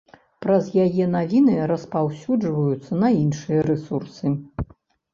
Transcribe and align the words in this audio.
Праз 0.45 0.71
яе 0.85 1.05
навіны 1.17 1.59
распаўсюджваюцца 1.73 2.91
на 3.05 3.15
іншыя 3.23 3.71
рэсурсы. 3.71 4.37